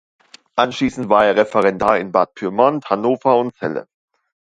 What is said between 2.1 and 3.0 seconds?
Bad Pyrmont,